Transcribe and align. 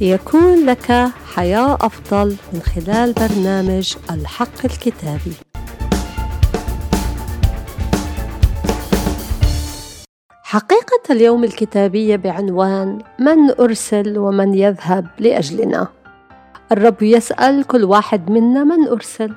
ليكون 0.00 0.66
لك 0.66 0.92
حياة 1.34 1.74
أفضل 1.74 2.36
من 2.52 2.60
خلال 2.60 3.12
برنامج 3.12 3.96
الحق 4.10 4.64
الكتابي. 4.64 5.32
حقيقة 10.42 11.02
اليوم 11.10 11.44
الكتابية 11.44 12.16
بعنوان 12.16 12.98
من 13.18 13.50
أرسل 13.60 14.18
ومن 14.18 14.54
يذهب 14.54 15.06
لأجلنا. 15.18 15.88
الرب 16.72 17.02
يسأل 17.02 17.64
كل 17.64 17.84
واحد 17.84 18.30
منا 18.30 18.64
من 18.64 18.88
أرسل؟ 18.88 19.34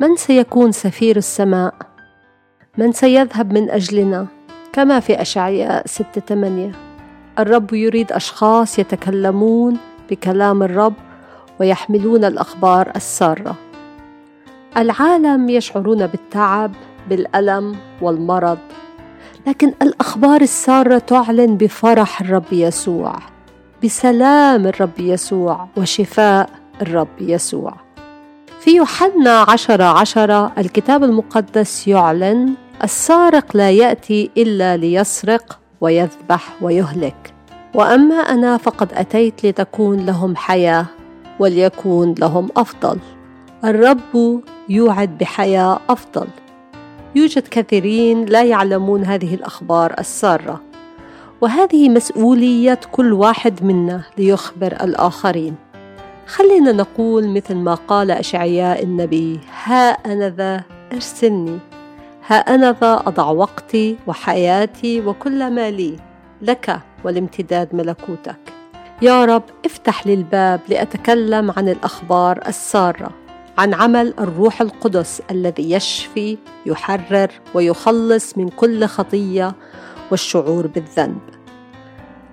من 0.00 0.16
سيكون 0.16 0.72
سفير 0.72 1.16
السماء؟ 1.16 1.74
من 2.78 2.92
سيذهب 2.92 3.52
من 3.52 3.70
أجلنا؟ 3.70 4.26
كما 4.72 5.00
في 5.00 5.22
أشعياء 5.22 5.86
6 5.86 6.20
8 6.20 6.93
الرب 7.38 7.74
يريد 7.74 8.12
أشخاص 8.12 8.78
يتكلمون 8.78 9.76
بكلام 10.10 10.62
الرب 10.62 10.94
ويحملون 11.60 12.24
الأخبار 12.24 12.92
السارة. 12.96 13.56
العالم 14.76 15.48
يشعرون 15.48 16.06
بالتعب 16.06 16.72
بالألم 17.10 17.76
والمرض 18.02 18.58
لكن 19.46 19.72
الأخبار 19.82 20.40
السارة 20.40 20.98
تعلن 20.98 21.56
بفرح 21.56 22.20
الرب 22.20 22.52
يسوع 22.52 23.16
بسلام 23.84 24.66
الرب 24.66 25.00
يسوع 25.00 25.68
وشفاء 25.76 26.50
الرب 26.82 27.08
يسوع. 27.20 27.74
في 28.60 28.76
يوحنا 28.76 29.46
عشرة 29.48 29.84
عشرة 29.84 30.52
الكتاب 30.58 31.04
المقدس 31.04 31.88
يعلن 31.88 32.54
السارق 32.84 33.56
لا 33.56 33.70
يأتي 33.70 34.30
إلا 34.36 34.76
ليسرق 34.76 35.60
ويذبح 35.84 36.62
ويهلك. 36.62 37.34
وأما 37.74 38.14
أنا 38.14 38.56
فقد 38.56 38.92
أتيت 38.92 39.46
لتكون 39.46 40.06
لهم 40.06 40.36
حياة 40.36 40.86
وليكون 41.38 42.14
لهم 42.18 42.48
أفضل. 42.56 42.98
الرب 43.64 44.40
يوعد 44.68 45.18
بحياة 45.18 45.80
أفضل. 45.88 46.26
يوجد 47.14 47.48
كثيرين 47.48 48.24
لا 48.24 48.44
يعلمون 48.44 49.04
هذه 49.04 49.34
الأخبار 49.34 49.94
السارة. 49.98 50.60
وهذه 51.40 51.88
مسؤولية 51.88 52.80
كل 52.92 53.12
واحد 53.12 53.64
منا 53.64 54.02
ليخبر 54.18 54.72
الآخرين. 54.72 55.54
خلينا 56.26 56.72
نقول 56.72 57.28
مثل 57.28 57.54
ما 57.54 57.74
قال 57.74 58.10
أشعياء 58.10 58.82
النبي 58.82 59.40
ها 59.64 59.90
أنا 59.90 60.28
ذا 60.28 60.62
ارسلني. 60.92 61.58
ها 62.26 62.36
أنا 62.36 62.72
ذا 62.72 63.02
أضع 63.06 63.30
وقتي 63.30 63.96
وحياتي 64.06 65.00
وكل 65.00 65.50
ما 65.50 65.70
لي 65.70 65.96
لك 66.42 66.80
ولامتداد 67.04 67.74
ملكوتك. 67.74 68.38
يا 69.02 69.24
رب 69.24 69.42
افتح 69.64 70.06
لي 70.06 70.14
الباب 70.14 70.60
لأتكلم 70.68 71.50
عن 71.56 71.68
الأخبار 71.68 72.40
السارة 72.48 73.10
عن 73.58 73.74
عمل 73.74 74.14
الروح 74.18 74.60
القدس 74.60 75.22
الذي 75.30 75.72
يشفي 75.72 76.38
يحرر 76.66 77.30
ويخلص 77.54 78.38
من 78.38 78.48
كل 78.48 78.86
خطية 78.86 79.54
والشعور 80.10 80.66
بالذنب. 80.66 81.20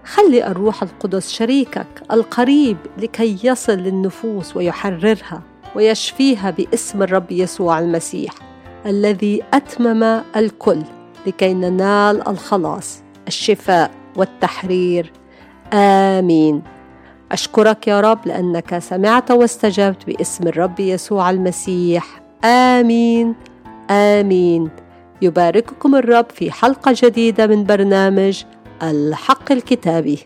خلي 0.05 0.47
الروح 0.47 0.83
القدس 0.83 1.31
شريكك 1.31 1.87
القريب 2.11 2.77
لكي 2.97 3.39
يصل 3.43 3.77
للنفوس 3.77 4.57
ويحررها 4.57 5.41
ويشفيها 5.75 6.49
باسم 6.51 7.03
الرب 7.03 7.31
يسوع 7.31 7.79
المسيح. 7.79 8.50
الذي 8.85 9.43
أتمم 9.53 10.21
الكل 10.35 10.81
لكي 11.27 11.53
ننال 11.53 12.27
الخلاص 12.27 13.03
الشفاء 13.27 13.91
والتحرير. 14.15 15.11
آمين. 15.73 16.61
أشكرك 17.31 17.87
يا 17.87 18.01
رب 18.01 18.27
لأنك 18.27 18.79
سمعت 18.79 19.31
واستجبت 19.31 20.05
باسم 20.05 20.47
الرب 20.47 20.79
يسوع 20.79 21.29
المسيح. 21.29 22.21
آمين. 22.45 23.35
آمين. 23.89 24.69
يبارككم 25.21 25.95
الرب 25.95 26.25
في 26.29 26.51
حلقة 26.51 26.93
جديدة 26.95 27.47
من 27.47 27.63
برنامج 27.63 28.43
الحق 28.83 29.51
الكتابي. 29.51 30.19